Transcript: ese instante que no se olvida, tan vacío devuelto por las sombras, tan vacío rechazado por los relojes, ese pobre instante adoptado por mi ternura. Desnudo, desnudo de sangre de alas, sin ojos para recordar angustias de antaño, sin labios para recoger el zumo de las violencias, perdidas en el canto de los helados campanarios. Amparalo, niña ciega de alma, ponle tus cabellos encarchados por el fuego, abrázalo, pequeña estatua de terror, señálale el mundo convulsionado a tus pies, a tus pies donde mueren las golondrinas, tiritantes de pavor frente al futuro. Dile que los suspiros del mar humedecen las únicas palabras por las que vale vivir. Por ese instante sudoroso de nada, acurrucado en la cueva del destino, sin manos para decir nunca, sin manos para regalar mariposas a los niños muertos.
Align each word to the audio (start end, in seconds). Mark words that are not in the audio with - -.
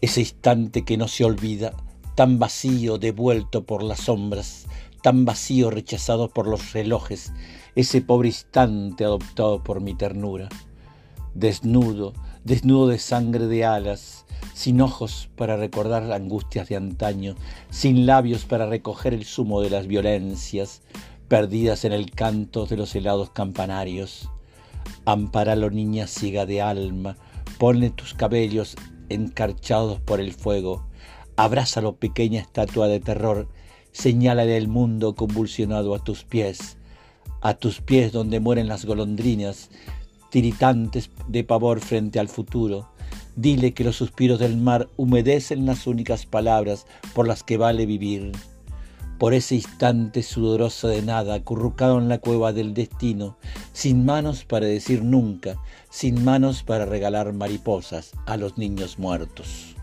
ese 0.00 0.20
instante 0.20 0.84
que 0.84 0.96
no 0.96 1.08
se 1.08 1.24
olvida, 1.24 1.74
tan 2.14 2.38
vacío 2.38 2.98
devuelto 2.98 3.64
por 3.64 3.82
las 3.82 4.00
sombras, 4.00 4.66
tan 5.02 5.24
vacío 5.24 5.70
rechazado 5.70 6.28
por 6.28 6.46
los 6.46 6.72
relojes, 6.72 7.32
ese 7.74 8.00
pobre 8.00 8.28
instante 8.28 9.04
adoptado 9.04 9.62
por 9.62 9.80
mi 9.80 9.94
ternura. 9.94 10.48
Desnudo, 11.34 12.12
desnudo 12.44 12.88
de 12.88 12.98
sangre 12.98 13.46
de 13.46 13.64
alas, 13.64 14.26
sin 14.54 14.80
ojos 14.80 15.28
para 15.36 15.56
recordar 15.56 16.10
angustias 16.12 16.68
de 16.68 16.76
antaño, 16.76 17.34
sin 17.70 18.06
labios 18.06 18.44
para 18.44 18.66
recoger 18.66 19.14
el 19.14 19.24
zumo 19.24 19.60
de 19.60 19.70
las 19.70 19.86
violencias, 19.86 20.82
perdidas 21.28 21.84
en 21.84 21.92
el 21.92 22.10
canto 22.10 22.66
de 22.66 22.76
los 22.76 22.94
helados 22.94 23.30
campanarios. 23.30 24.28
Amparalo, 25.04 25.70
niña 25.70 26.06
ciega 26.06 26.46
de 26.46 26.62
alma, 26.62 27.16
ponle 27.58 27.90
tus 27.90 28.14
cabellos 28.14 28.76
encarchados 29.10 30.00
por 30.00 30.20
el 30.20 30.32
fuego, 30.32 30.86
abrázalo, 31.36 31.96
pequeña 31.96 32.40
estatua 32.40 32.88
de 32.88 33.00
terror, 33.00 33.48
señálale 33.92 34.56
el 34.56 34.68
mundo 34.68 35.14
convulsionado 35.14 35.94
a 35.94 35.98
tus 36.02 36.24
pies, 36.24 36.78
a 37.42 37.54
tus 37.54 37.80
pies 37.80 38.12
donde 38.12 38.40
mueren 38.40 38.68
las 38.68 38.84
golondrinas, 38.84 39.70
tiritantes 40.30 41.10
de 41.28 41.44
pavor 41.44 41.80
frente 41.80 42.18
al 42.18 42.28
futuro. 42.28 42.90
Dile 43.36 43.72
que 43.72 43.84
los 43.84 43.96
suspiros 43.96 44.38
del 44.38 44.56
mar 44.56 44.88
humedecen 44.96 45.66
las 45.66 45.86
únicas 45.86 46.26
palabras 46.26 46.86
por 47.14 47.26
las 47.26 47.42
que 47.42 47.56
vale 47.56 47.86
vivir. 47.86 48.32
Por 49.18 49.34
ese 49.34 49.56
instante 49.56 50.22
sudoroso 50.22 50.88
de 50.88 51.02
nada, 51.02 51.34
acurrucado 51.34 51.98
en 51.98 52.08
la 52.08 52.18
cueva 52.18 52.52
del 52.52 52.74
destino, 52.74 53.36
sin 53.72 54.04
manos 54.04 54.44
para 54.44 54.66
decir 54.66 55.02
nunca, 55.02 55.56
sin 55.90 56.24
manos 56.24 56.62
para 56.62 56.86
regalar 56.86 57.32
mariposas 57.32 58.12
a 58.26 58.36
los 58.36 58.58
niños 58.58 58.98
muertos. 58.98 59.76